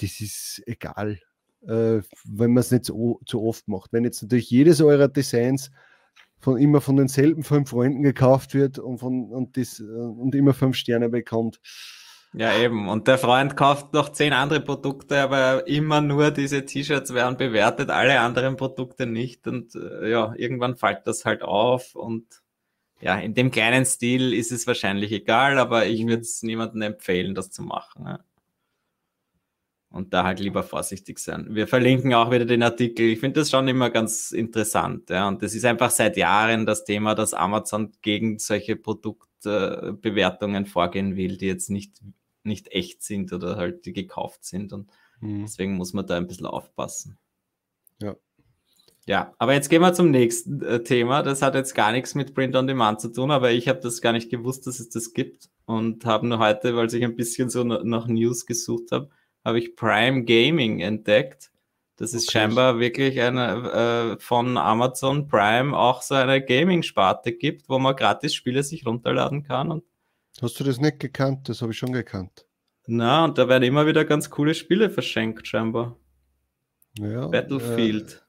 [0.00, 1.20] das ist egal
[1.66, 3.92] äh, wenn man es nicht so, zu oft macht.
[3.92, 5.70] Wenn jetzt natürlich jedes eurer Designs
[6.40, 10.54] von immer von denselben fünf Freunden gekauft wird und, von, und, das, äh, und immer
[10.54, 11.60] fünf Sterne bekommt.
[12.34, 12.88] Ja, eben.
[12.88, 17.90] Und der Freund kauft noch zehn andere Produkte, aber immer nur diese T-Shirts werden bewertet,
[17.90, 19.46] alle anderen Produkte nicht.
[19.46, 21.94] Und äh, ja, irgendwann fällt das halt auf.
[21.94, 22.26] Und
[23.00, 26.08] ja, in dem kleinen Stil ist es wahrscheinlich egal, aber ich mhm.
[26.08, 28.04] würde es niemandem empfehlen, das zu machen.
[28.06, 28.20] Ja
[29.90, 31.54] und da halt lieber vorsichtig sein.
[31.54, 33.06] Wir verlinken auch wieder den Artikel.
[33.06, 35.08] Ich finde das schon immer ganz interessant.
[35.10, 35.28] Ja.
[35.28, 41.38] Und das ist einfach seit Jahren das Thema, dass Amazon gegen solche Produktbewertungen vorgehen will,
[41.38, 42.02] die jetzt nicht,
[42.42, 44.72] nicht echt sind oder halt die gekauft sind.
[44.72, 45.42] Und mhm.
[45.42, 47.18] deswegen muss man da ein bisschen aufpassen.
[48.00, 48.14] Ja.
[49.06, 51.22] Ja, aber jetzt gehen wir zum nächsten äh, Thema.
[51.22, 54.02] Das hat jetzt gar nichts mit Print on Demand zu tun, aber ich habe das
[54.02, 57.48] gar nicht gewusst, dass es das gibt und habe nur heute, weil ich ein bisschen
[57.48, 59.08] so nach News gesucht habe,
[59.48, 61.50] habe ich Prime Gaming entdeckt.
[61.96, 62.38] Das ist okay.
[62.38, 68.34] scheinbar wirklich eine äh, von Amazon Prime auch so eine Gaming-Sparte gibt, wo man gratis
[68.34, 69.72] Spiele sich runterladen kann.
[69.72, 69.84] Und
[70.40, 71.48] Hast du das nicht gekannt?
[71.48, 72.46] Das habe ich schon gekannt.
[72.86, 75.96] Na, und da werden immer wieder ganz coole Spiele verschenkt, scheinbar.
[76.96, 78.24] Ja, Battlefield.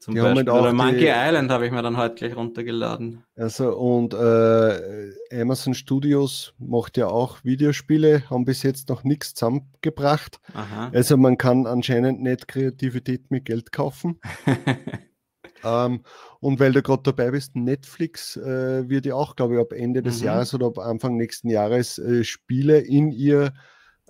[0.00, 0.48] Zum die Beispiel.
[0.48, 3.22] Oder Monkey die, Island habe ich mir dann heute gleich runtergeladen.
[3.36, 10.40] Also und äh, Amazon Studios macht ja auch Videospiele, haben bis jetzt noch nichts zusammengebracht.
[10.54, 10.90] Aha.
[10.94, 14.18] Also man kann anscheinend nicht Kreativität mit Geld kaufen.
[15.64, 16.02] ähm,
[16.40, 20.00] und weil du gerade dabei bist, Netflix äh, wird ja auch, glaube ich, ab Ende
[20.02, 20.26] des mhm.
[20.26, 23.52] Jahres oder ab Anfang nächsten Jahres äh, Spiele in ihr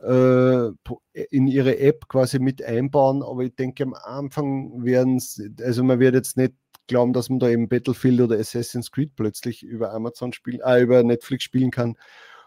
[0.03, 6.01] in ihre App quasi mit einbauen, aber ich denke am Anfang werden es, also man
[6.01, 6.55] wird jetzt nicht
[6.87, 11.03] glauben, dass man da eben Battlefield oder Assassin's Creed plötzlich über Amazon spielen, äh, über
[11.03, 11.97] Netflix spielen kann,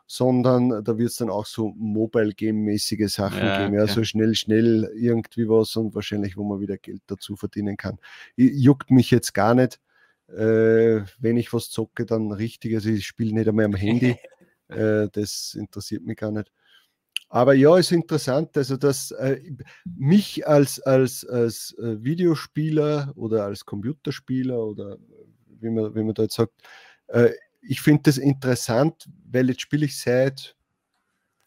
[0.05, 3.93] sondern da wird es dann auch so Mobile-Game-mäßige Sachen ja, geben, ja, okay.
[3.93, 7.99] so schnell, schnell irgendwie was und wahrscheinlich, wo man wieder Geld dazu verdienen kann.
[8.35, 9.79] Juckt mich jetzt gar nicht.
[10.27, 12.75] Äh, wenn ich was zocke, dann richtig.
[12.75, 14.17] Also ich spiele nicht einmal am Handy.
[14.67, 16.51] äh, das interessiert mich gar nicht.
[17.33, 19.41] Aber ja, ist interessant, also dass äh,
[19.85, 24.97] mich als, als, als äh, Videospieler oder als Computerspieler oder
[25.47, 26.53] wie man, wie man da jetzt sagt,
[27.07, 30.55] äh, ich finde das interessant, weil jetzt spiele ich seit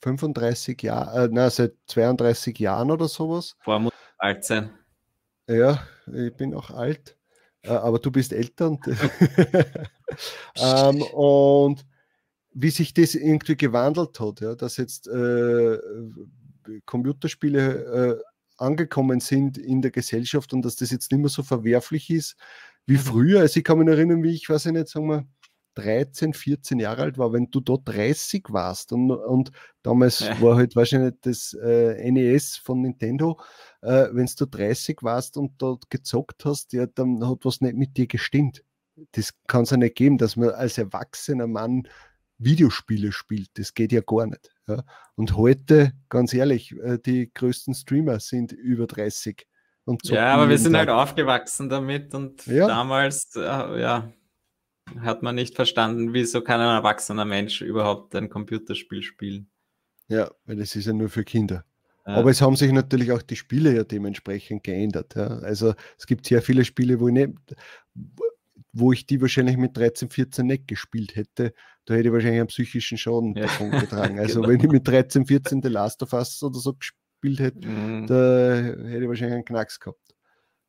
[0.02, 3.54] 35 Jahren, äh, nein, seit 32 Jahren oder sowas.
[3.60, 4.70] Vor muss alt sein.
[5.46, 7.16] Ja, ich bin auch alt,
[7.62, 8.70] äh, aber du bist älter.
[8.70, 8.84] Und,
[10.56, 11.86] ähm, und
[12.58, 15.78] wie sich das irgendwie gewandelt hat, ja, dass jetzt äh,
[16.86, 18.22] Computerspiele äh,
[18.56, 22.36] angekommen sind in der Gesellschaft und dass das jetzt nicht mehr so verwerflich ist
[22.86, 23.00] wie mhm.
[23.00, 23.40] früher.
[23.40, 25.26] Also ich kann mich erinnern, wie ich, weiß ich nicht, sagen wir,
[25.74, 30.40] 13, 14 Jahre alt war, wenn du da 30 warst und, und damals ja.
[30.40, 33.38] war halt wahrscheinlich das äh, NES von Nintendo,
[33.82, 37.98] äh, wenn du 30 warst und dort gezockt hast, ja, dann hat was nicht mit
[37.98, 38.64] dir gestimmt.
[39.12, 41.86] Das kann es ja nicht geben, dass man als erwachsener Mann
[42.38, 43.50] Videospiele spielt.
[43.54, 44.50] Das geht ja gar nicht.
[44.66, 44.84] Ja.
[45.14, 49.46] Und heute, ganz ehrlich, äh, die größten Streamer sind über 30.
[50.04, 50.96] ja, aber wir sind halt Tag.
[50.96, 52.66] halt aufgewachsen damit und ja.
[52.66, 54.12] damals, äh, ja,
[55.00, 59.50] hat man nicht verstanden, wieso kann ein erwachsener Mensch überhaupt ein Computerspiel spielen.
[60.08, 61.64] Ja, weil das ist ja nur für Kinder.
[62.06, 62.14] Ja.
[62.14, 65.16] Aber es haben sich natürlich auch die Spiele ja dementsprechend geändert.
[65.16, 65.26] Ja.
[65.38, 67.32] Also es gibt sehr viele Spiele, wo ich nicht,
[68.72, 71.52] wo ich die wahrscheinlich mit 13, 14 nicht gespielt hätte,
[71.84, 73.42] da hätte ich wahrscheinlich einen psychischen Schaden ja.
[73.42, 74.18] davon getragen.
[74.18, 74.52] Also genau.
[74.52, 78.06] wenn ich mit 13, 14 The Last of Us oder so gespielt hätte, mhm.
[78.06, 80.00] da hätte ich wahrscheinlich einen Knacks gehabt.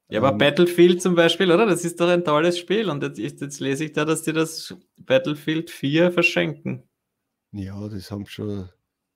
[0.09, 1.65] Ja, aber ähm, Battlefield zum Beispiel, oder?
[1.65, 2.89] Das ist doch ein tolles Spiel.
[2.89, 6.83] Und jetzt, jetzt lese ich da, dass die das Battlefield 4 verschenken.
[7.51, 8.69] Ja, das haben schon.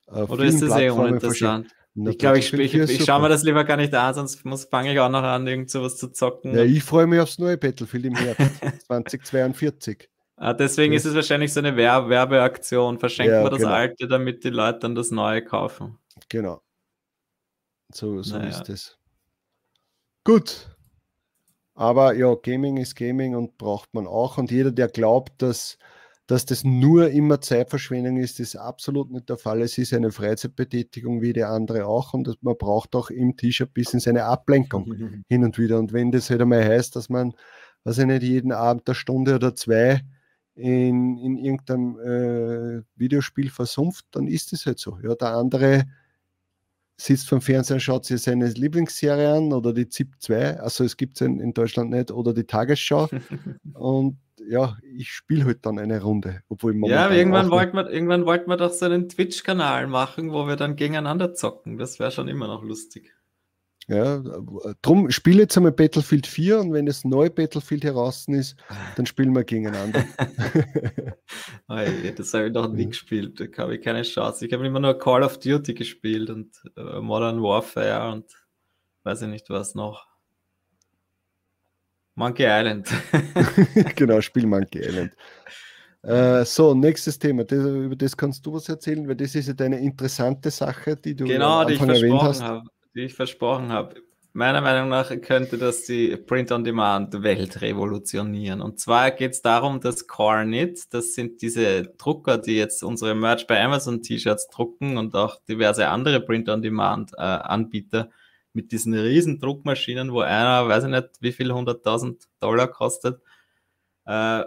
[0.08, 1.74] Oder ist das eh uninteressant?
[1.94, 5.00] Ich glaube, ich, ich, ich schaue mir das lieber gar nicht an, sonst fange ich
[5.00, 6.56] auch noch an, irgend sowas zu zocken.
[6.56, 10.10] Ja, ich freue mich aufs neue Battlefield im Herbst 2042.
[10.38, 12.98] Ah, deswegen das ist es wahrscheinlich so eine Werbe Werbeaktion.
[12.98, 13.72] Verschenken ja, wir das genau.
[13.72, 16.00] alte, damit die Leute dann das neue kaufen.
[16.30, 16.62] Genau.
[17.94, 18.50] So, so naja.
[18.50, 18.98] ist es.
[20.24, 20.70] Gut.
[21.76, 24.38] Aber ja, Gaming ist Gaming und braucht man auch.
[24.38, 25.78] Und jeder, der glaubt, dass
[26.32, 29.62] dass das nur immer Zeitverschwendung ist, ist absolut nicht der Fall.
[29.62, 33.68] Es ist eine Freizeitbetätigung wie die andere auch und man braucht auch im Tisch ein
[33.68, 35.26] bisschen seine Ablenkung mhm.
[35.30, 35.78] hin und wieder.
[35.78, 37.34] Und wenn das halt einmal heißt, dass man,
[37.84, 40.00] weiß ich nicht, jeden Abend eine Stunde oder zwei
[40.56, 45.00] in, in irgendeinem äh, Videospiel versumpft, dann ist es halt so.
[45.04, 45.84] Ja, der andere
[46.96, 51.20] sitzt vom Fernseher, schaut sich seine Lieblingsserie an oder die ZIP 2, also es gibt
[51.20, 53.10] es in, in Deutschland nicht, oder die Tagesschau.
[53.74, 56.42] und ja, ich spiele halt dann eine Runde.
[56.50, 60.56] Obwohl ja, irgendwann wollten, wir, irgendwann wollten wir doch so einen Twitch-Kanal machen, wo wir
[60.56, 61.78] dann gegeneinander zocken.
[61.78, 63.14] Das wäre schon immer noch lustig.
[63.88, 64.24] Ja,
[64.82, 68.56] drum spiele jetzt einmal Battlefield 4 und wenn das neue Battlefield heraus ist,
[68.96, 70.06] dann spielen wir gegeneinander.
[72.16, 74.46] das habe ich noch nie gespielt, da habe ich keine Chance.
[74.46, 78.32] Ich habe immer nur Call of Duty gespielt und uh, Modern Warfare und
[79.04, 80.11] weiß ich nicht was noch.
[82.16, 82.88] Monkey Island.
[83.96, 85.14] genau, Spiel Monkey Island.
[86.04, 87.44] Äh, so, nächstes Thema.
[87.44, 91.16] Das, über das kannst du was erzählen, weil das ist ja deine interessante Sache, die
[91.16, 92.70] du genau, die ich versprochen habe.
[92.96, 93.96] Die ich versprochen habe.
[94.34, 98.62] Meiner Meinung nach könnte das die Print-on-Demand-Welt revolutionieren.
[98.62, 103.46] Und zwar geht es darum, dass Cornit, das sind diese Drucker, die jetzt unsere Merch
[103.46, 108.10] bei Amazon T-Shirts drucken und auch diverse andere Print-on-Demand-Anbieter, äh,
[108.54, 113.22] mit diesen riesen Druckmaschinen, wo einer, weiß ich nicht, wie viel, 100.000 Dollar kostet.
[114.06, 114.44] Äh,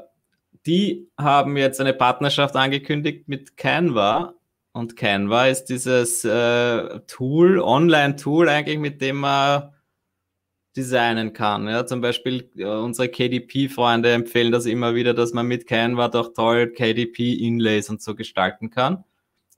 [0.66, 4.34] die haben jetzt eine Partnerschaft angekündigt mit Canva.
[4.72, 9.72] Und Canva ist dieses äh, Tool, Online-Tool eigentlich, mit dem man
[10.76, 11.68] designen kann.
[11.68, 16.32] Ja, zum Beispiel äh, unsere KDP-Freunde empfehlen das immer wieder, dass man mit Canva doch
[16.34, 19.04] toll KDP-Inlays und so gestalten kann.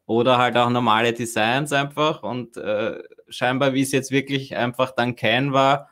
[0.04, 2.22] Oder halt auch normale Designs einfach.
[2.22, 5.88] Und äh, scheinbar, wie es jetzt wirklich einfach dann Canva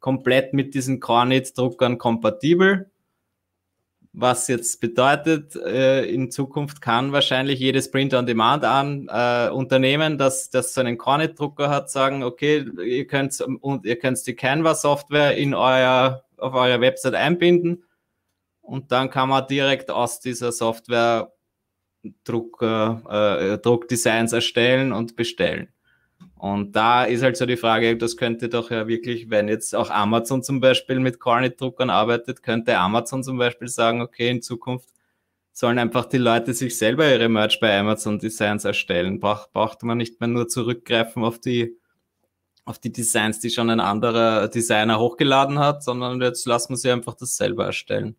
[0.00, 2.90] komplett mit diesen Cornit-Druckern kompatibel.
[4.12, 10.80] Was jetzt bedeutet, äh, in Zukunft kann wahrscheinlich jedes Print-on-Demand an äh, das, das so
[10.80, 16.54] einen Cornit-Drucker hat, sagen, okay, ihr könnt, und ihr könnt die Canva-Software in euer, auf
[16.54, 17.84] eurer Website einbinden
[18.66, 21.32] und dann kann man direkt aus dieser Software
[22.24, 23.02] Drucker,
[23.40, 25.68] äh, Druckdesigns erstellen und bestellen.
[26.38, 29.90] Und da ist halt so die Frage, das könnte doch ja wirklich, wenn jetzt auch
[29.90, 34.90] Amazon zum Beispiel mit Cornet-Druckern arbeitet, könnte Amazon zum Beispiel sagen, okay, in Zukunft
[35.52, 39.18] sollen einfach die Leute sich selber ihre Merch bei Amazon Designs erstellen.
[39.18, 41.78] Braucht, braucht man nicht mehr nur zurückgreifen auf die,
[42.66, 46.90] auf die Designs, die schon ein anderer Designer hochgeladen hat, sondern jetzt lassen wir sie
[46.90, 48.16] einfach das selber erstellen.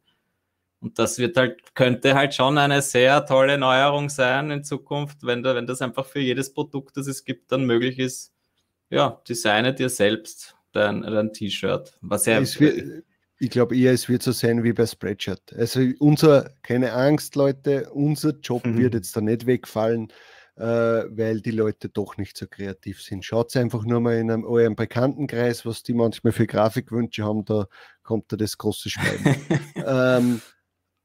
[0.79, 5.41] Und das wird halt, könnte halt schon eine sehr tolle Neuerung sein in Zukunft, wenn,
[5.41, 8.33] da, wenn das einfach für jedes Produkt, das es gibt, dann möglich ist.
[8.89, 11.97] Ja, designe dir selbst dein, dein T-Shirt.
[12.01, 12.39] Was ja.
[12.39, 13.03] Wird,
[13.39, 15.53] ich glaube eher, es wird so sein wie bei Spreadshirt.
[15.53, 18.77] Also unser, keine Angst, Leute, unser Job mhm.
[18.77, 20.11] wird jetzt da nicht wegfallen,
[20.55, 23.23] äh, weil die Leute doch nicht so kreativ sind.
[23.25, 27.67] Schaut einfach nur mal in einem, eurem Bekanntenkreis, was die manchmal für Grafikwünsche haben, da
[28.03, 29.35] kommt da das große Schreiben.
[29.85, 30.41] ähm,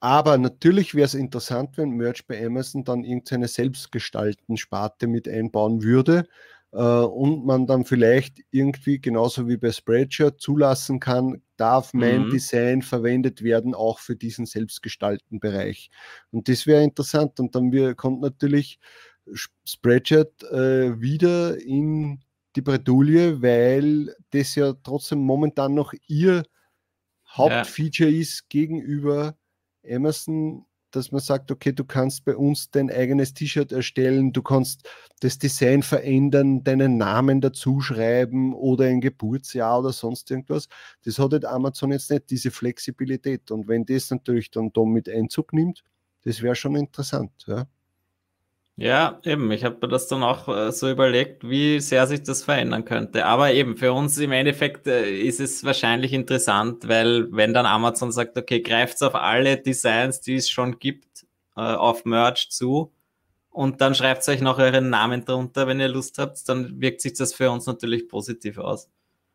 [0.03, 5.85] aber natürlich wäre es interessant, wenn Merch bei Amazon dann irgendeine selbstgestalten Sparte mit einbauen
[5.85, 6.27] würde
[6.73, 12.31] äh, und man dann vielleicht irgendwie genauso wie bei Spreadshirt zulassen kann, darf mein mhm.
[12.31, 15.89] Design verwendet werden, auch für diesen selbstgestalten Bereich.
[16.33, 17.39] Und das wäre interessant.
[17.39, 18.81] Und dann wir, kommt natürlich
[19.65, 22.25] Spreadshirt äh, wieder in
[22.57, 26.43] die Bredouille, weil das ja trotzdem momentan noch ihr
[27.31, 28.21] Hauptfeature ja.
[28.21, 29.37] ist gegenüber
[29.89, 34.89] Amazon, dass man sagt, okay, du kannst bei uns dein eigenes T-Shirt erstellen, du kannst
[35.21, 40.69] das Design verändern, deinen Namen dazuschreiben oder ein Geburtsjahr oder sonst irgendwas.
[41.05, 43.51] Das hat halt Amazon jetzt nicht, diese Flexibilität.
[43.51, 45.83] Und wenn das natürlich dann da mit Einzug nimmt,
[46.25, 47.33] das wäre schon interessant.
[47.47, 47.67] Ja.
[48.77, 49.51] Ja, eben.
[49.53, 53.27] Ich habe mir das dann auch äh, so überlegt, wie sehr sich das verändern könnte.
[53.27, 58.13] Aber eben, für uns im Endeffekt äh, ist es wahrscheinlich interessant, weil wenn dann Amazon
[58.13, 62.93] sagt, okay, greift auf alle Designs, die es schon gibt, äh, auf Merch zu
[63.53, 67.13] und dann schreibt euch noch euren Namen drunter, wenn ihr Lust habt, dann wirkt sich
[67.13, 68.89] das für uns natürlich positiv aus.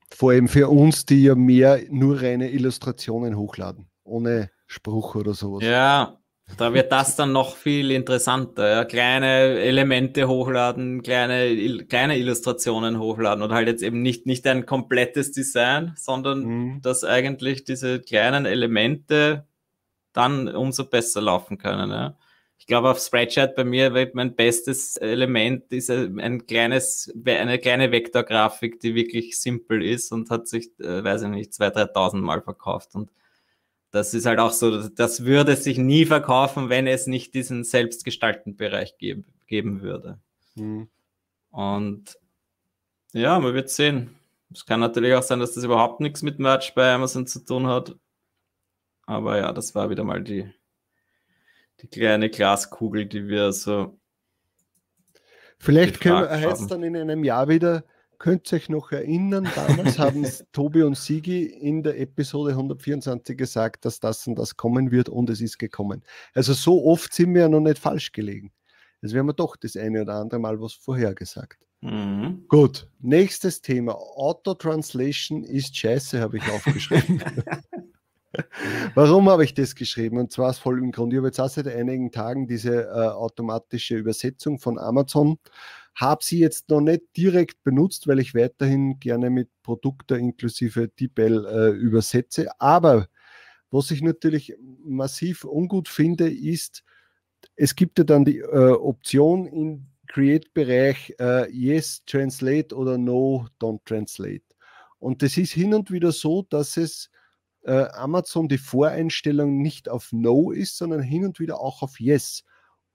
[0.09, 5.63] Vor allem für uns, die ja mehr nur reine Illustrationen hochladen, ohne Spruch oder sowas.
[5.63, 6.16] Ja,
[6.55, 8.69] da wird das dann noch viel interessanter.
[8.69, 8.85] Ja?
[8.85, 15.31] Kleine Elemente hochladen, kleine, kleine Illustrationen hochladen und halt jetzt eben nicht, nicht ein komplettes
[15.33, 16.81] Design, sondern mhm.
[16.81, 19.45] dass eigentlich diese kleinen Elemente
[20.13, 21.91] dann umso besser laufen können.
[21.91, 22.17] Ja?
[22.57, 27.91] Ich glaube, auf Spreadshirt bei mir wird mein bestes Element ist ein kleines, eine kleine
[27.91, 32.41] Vektorgrafik, die wirklich simpel ist und hat sich, äh, weiß ich nicht, 2.000, 3.000 Mal
[32.41, 33.11] verkauft und
[33.97, 38.55] das ist halt auch so, das würde sich nie verkaufen, wenn es nicht diesen selbstgestalteten
[38.55, 40.19] Bereich geben, geben würde.
[40.55, 40.87] Mhm.
[41.49, 42.17] Und
[43.13, 44.15] ja, man wird sehen.
[44.53, 47.67] Es kann natürlich auch sein, dass das überhaupt nichts mit Merch bei Amazon zu tun
[47.67, 47.95] hat.
[49.05, 50.47] Aber ja, das war wieder mal die,
[51.81, 53.97] die kleine Glaskugel, die wir so.
[55.57, 57.83] Vielleicht können wir jetzt dann in einem Jahr wieder
[58.19, 63.85] Könnt ihr euch noch erinnern, damals haben Tobi und Sigi in der Episode 124 gesagt,
[63.85, 66.03] dass das und das kommen wird und es ist gekommen.
[66.33, 68.51] Also so oft sind wir ja noch nicht falsch gelegen.
[69.01, 71.59] Also wir haben doch das eine oder andere Mal was vorhergesagt.
[71.81, 72.45] Mhm.
[72.47, 73.93] Gut, nächstes Thema.
[73.93, 77.21] Auto-Translation ist scheiße, habe ich aufgeschrieben.
[78.95, 80.17] Warum habe ich das geschrieben?
[80.17, 81.13] Und zwar aus folgendem Grund.
[81.13, 85.37] Ich habe jetzt auch seit einigen Tagen diese äh, automatische Übersetzung von Amazon
[85.97, 91.45] habe sie jetzt noch nicht direkt benutzt, weil ich weiterhin gerne mit Produkte inklusive DeepL
[91.45, 92.49] äh, übersetze.
[92.61, 93.07] Aber
[93.71, 94.55] was ich natürlich
[94.85, 96.83] massiv ungut finde, ist,
[97.55, 103.81] es gibt ja dann die äh, Option im Create-Bereich äh, Yes, Translate oder No, Don't
[103.85, 104.43] Translate.
[104.99, 107.09] Und das ist hin und wieder so, dass es
[107.63, 112.43] äh, Amazon die Voreinstellung nicht auf No ist, sondern hin und wieder auch auf Yes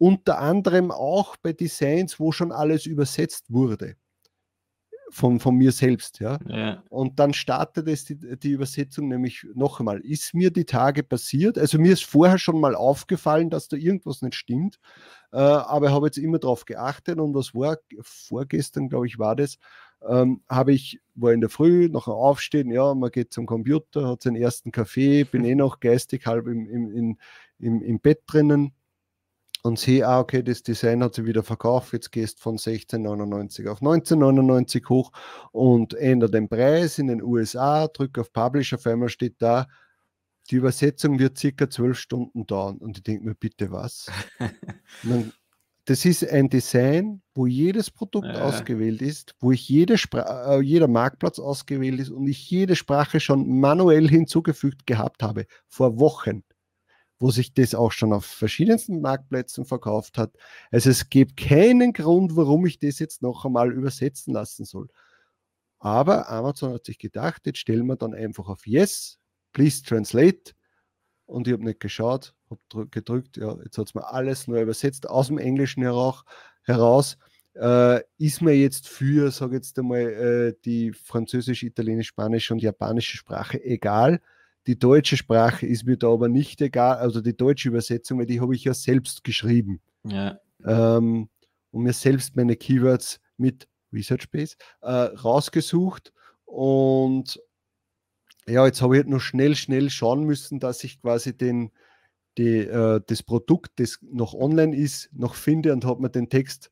[0.02, 3.94] unter anderem auch bei Designs, wo schon alles übersetzt wurde.
[5.10, 6.40] Von, von mir selbst, ja?
[6.48, 6.82] ja.
[6.88, 10.00] Und dann startet es die, die Übersetzung nämlich noch einmal.
[10.00, 11.56] Ist mir die Tage passiert?
[11.56, 14.80] Also mir ist vorher schon mal aufgefallen, dass da irgendwas nicht stimmt,
[15.30, 19.36] äh, aber ich habe jetzt immer darauf geachtet und was war vorgestern, glaube ich, war
[19.36, 19.58] das,
[20.08, 24.22] ähm, habe ich, war in der Früh, nachher aufstehen, ja, man geht zum Computer, hat
[24.22, 27.18] seinen ersten Kaffee, bin eh noch geistig halb im, im,
[27.60, 28.72] im, im Bett drinnen
[29.62, 33.80] und sehe, ah, okay, das Design hat sich wieder verkauft, jetzt gehst von 16,99 auf
[33.80, 35.12] 19,99 hoch
[35.52, 39.68] und ändere den Preis in den USA, drücke auf Publish, auf einmal steht da,
[40.50, 42.78] die Übersetzung wird circa zwölf Stunden dauern.
[42.78, 44.10] Und ich denke mir, bitte was?
[45.04, 45.32] dann,
[45.84, 48.42] das ist ein Design, wo jedes Produkt ja.
[48.42, 53.60] ausgewählt ist, wo ich jede äh, jeder Marktplatz ausgewählt ist und ich jede Sprache schon
[53.60, 56.42] manuell hinzugefügt gehabt habe, vor Wochen
[57.22, 60.32] wo sich das auch schon auf verschiedensten Marktplätzen verkauft hat.
[60.72, 64.88] Also es gibt keinen Grund, warum ich das jetzt noch einmal übersetzen lassen soll.
[65.78, 69.20] Aber Amazon hat sich gedacht, jetzt stellen wir dann einfach auf Yes,
[69.52, 70.52] please translate.
[71.24, 75.08] Und ich habe nicht geschaut, habe gedrückt, ja, jetzt hat es mir alles neu übersetzt,
[75.08, 76.24] aus dem Englischen heraus.
[76.64, 77.18] heraus
[77.54, 83.16] äh, ist mir jetzt für, sage jetzt einmal, äh, die französische, italienische, spanische und japanische
[83.16, 84.20] Sprache egal.
[84.66, 88.40] Die deutsche Sprache ist mir da aber nicht egal, also die deutsche Übersetzung, weil die
[88.40, 89.80] habe ich ja selbst geschrieben.
[90.04, 90.38] Ja.
[90.64, 91.28] Ähm,
[91.72, 96.12] und mir selbst meine Keywords mit Research Base äh, rausgesucht.
[96.44, 97.40] Und
[98.46, 101.72] ja, jetzt habe ich halt nur schnell, schnell schauen müssen, dass ich quasi den,
[102.38, 106.70] die, äh, das Produkt, das noch online ist, noch finde und habe mir den Text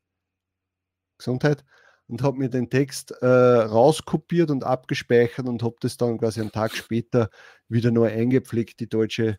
[1.18, 1.64] Gesundheit
[2.10, 6.50] und habe mir den Text äh, rauskopiert und abgespeichert und habe das dann quasi einen
[6.50, 7.30] Tag später
[7.68, 9.38] wieder neu eingepflegt, die deutsche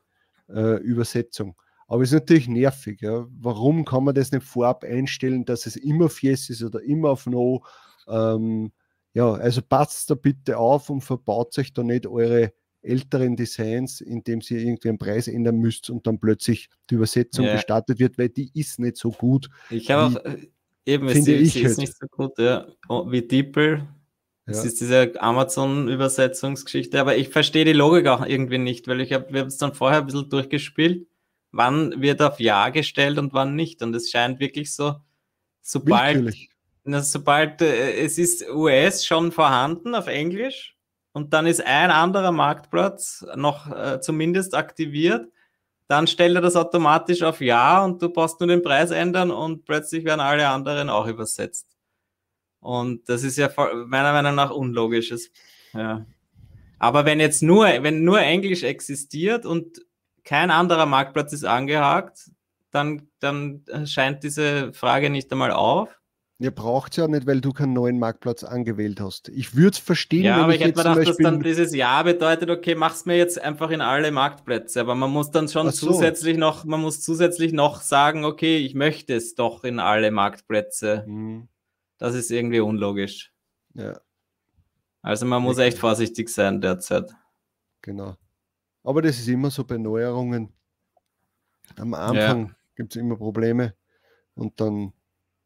[0.49, 1.55] äh, Übersetzung.
[1.87, 3.01] Aber es ist natürlich nervig.
[3.01, 3.27] Ja.
[3.29, 7.09] Warum kann man das nicht vorab einstellen, dass es immer auf Yes ist oder immer
[7.09, 7.65] auf No?
[8.07, 8.71] Ähm,
[9.13, 14.39] ja, also passt da bitte auf und verbaut euch da nicht eure älteren Designs, indem
[14.49, 17.55] ihr irgendwie einen Preis ändern müsst und dann plötzlich die Übersetzung ja.
[17.55, 19.49] gestartet wird, weil die ist nicht so gut.
[19.69, 20.47] Ich habe auch äh,
[20.85, 21.77] Eben, es Finde ist, ich ist halt.
[21.77, 22.65] nicht so gut, ja.
[22.89, 23.87] Wie DeepL.
[24.45, 24.63] Es ja.
[24.63, 29.41] ist diese Amazon-Übersetzungsgeschichte, aber ich verstehe die Logik auch irgendwie nicht, weil ich habe, wir
[29.41, 31.07] haben es dann vorher ein bisschen durchgespielt.
[31.51, 33.81] Wann wird auf Ja gestellt und wann nicht?
[33.81, 34.95] Und es scheint wirklich so,
[35.61, 36.33] sobald,
[36.83, 40.75] na, sobald äh, es ist US schon vorhanden auf Englisch
[41.13, 45.27] und dann ist ein anderer Marktplatz noch äh, zumindest aktiviert,
[45.91, 49.65] dann stellt er das automatisch auf Ja und du brauchst nur den Preis ändern und
[49.65, 51.67] plötzlich werden alle anderen auch übersetzt.
[52.61, 53.49] Und das ist ja
[53.87, 55.31] meiner Meinung nach unlogisches.
[55.73, 56.05] Ja.
[56.79, 59.81] Aber wenn jetzt nur, wenn nur Englisch existiert und
[60.23, 62.31] kein anderer Marktplatz ist angehakt,
[62.69, 65.99] dann, dann scheint diese Frage nicht einmal auf.
[66.41, 69.29] Ihr braucht es ja nicht, weil du keinen neuen Marktplatz angewählt hast.
[69.29, 71.75] Ich würde es verstehen, ja, wenn aber ich, ich hätte mir gedacht, dass dann dieses
[71.75, 74.81] Ja bedeutet, okay, mach's mir jetzt einfach in alle Marktplätze.
[74.81, 75.91] Aber man muss dann schon so.
[75.91, 81.05] zusätzlich noch, man muss zusätzlich noch sagen, okay, ich möchte es doch in alle Marktplätze.
[81.07, 81.47] Mhm.
[81.99, 83.31] Das ist irgendwie unlogisch.
[83.75, 84.01] Ja.
[85.03, 87.11] Also man muss echt vorsichtig sein derzeit.
[87.83, 88.15] Genau.
[88.83, 90.51] Aber das ist immer so bei Neuerungen.
[91.77, 92.55] Am Anfang ja.
[92.75, 93.75] gibt es immer Probleme
[94.33, 94.93] und dann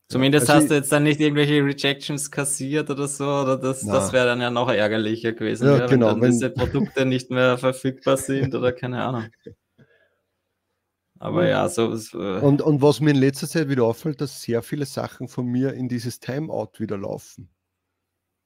[0.08, 4.14] Zumindest also hast du jetzt dann nicht irgendwelche Rejections kassiert oder so, oder das, das
[4.14, 7.58] wäre dann ja noch ärgerlicher gewesen, ja, ja, genau, wenn dann diese Produkte nicht mehr
[7.58, 9.26] verfügbar sind oder keine Ahnung.
[11.18, 11.96] Aber ja, so.
[11.96, 15.28] so äh und, und was mir in letzter Zeit wieder auffällt, dass sehr viele Sachen
[15.28, 17.50] von mir in dieses Timeout wieder laufen.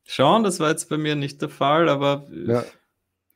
[0.05, 2.25] Schon, das war jetzt bei mir nicht der Fall, aber.
[2.31, 2.63] Ja,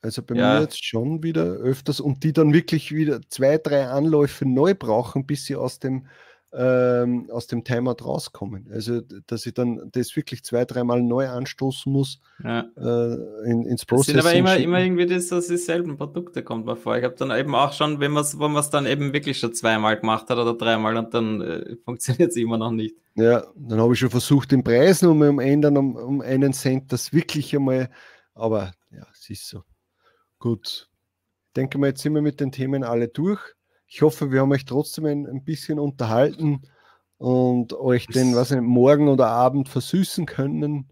[0.02, 0.56] also bei ja.
[0.56, 5.26] mir jetzt schon wieder öfters und die dann wirklich wieder zwei, drei Anläufe neu brauchen,
[5.26, 6.08] bis sie aus dem
[6.56, 8.70] ähm, aus dem Timeout rauskommen.
[8.72, 12.66] Also, dass ich dann das wirklich zwei, dreimal neu anstoßen muss ja.
[12.78, 14.20] äh, in, ins Processing.
[14.20, 16.98] Es sind aber immer, immer irgendwie das, dass dieselben Produkte kommt mir vor.
[16.98, 20.00] Ich habe dann eben auch schon, wenn man es wo dann eben wirklich schon zweimal
[20.00, 22.96] gemacht hat oder dreimal und dann äh, funktioniert es immer noch nicht.
[23.16, 26.54] Ja, dann habe ich schon versucht, den Preis noch mal um ändern um, um einen
[26.54, 27.90] Cent, das wirklich einmal,
[28.36, 29.64] aber ja, es ist so.
[30.40, 30.90] Gut.
[31.48, 33.40] Ich denke mal, jetzt sind wir mit den Themen alle durch.
[33.94, 36.64] Ich hoffe, wir haben euch trotzdem ein, ein bisschen unterhalten
[37.18, 40.92] und euch den was nicht, morgen oder Abend versüßen können.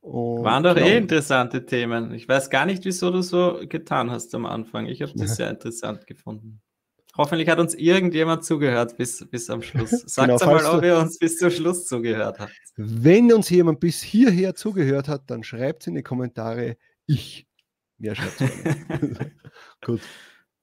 [0.00, 2.12] Und Waren doch eh interessante Themen.
[2.12, 4.86] Ich weiß gar nicht, wieso du so getan hast am Anfang.
[4.86, 6.60] Ich habe das sehr interessant gefunden.
[7.16, 9.90] Hoffentlich hat uns irgendjemand zugehört bis, bis am Schluss.
[10.06, 12.52] Sagt genau, mal, ob ihr uns bis zum Schluss zugehört habt.
[12.74, 16.76] Wenn uns jemand bis hierher zugehört hat, dann schreibt es in die Kommentare
[17.06, 17.46] ich.
[17.98, 18.40] Mehr schreibt
[19.84, 20.00] Gut.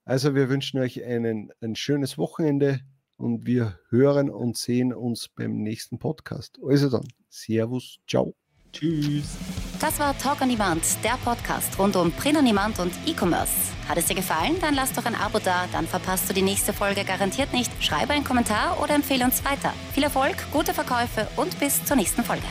[0.08, 2.80] Also wir wünschen euch einen, ein schönes Wochenende
[3.18, 6.58] und wir hören und sehen uns beim nächsten Podcast.
[6.66, 8.34] Also dann, Servus, ciao.
[8.72, 9.36] Tschüss.
[9.82, 13.52] Das war Talk on Demand, der Podcast rund um Print on Demand und E-Commerce.
[13.90, 14.56] Hat es dir gefallen?
[14.62, 17.72] Dann lass doch ein Abo da, dann verpasst du die nächste Folge garantiert nicht.
[17.84, 19.74] Schreibe einen Kommentar oder empfehle uns weiter.
[19.92, 22.48] Viel Erfolg, gute Verkäufe und bis zur nächsten Folge.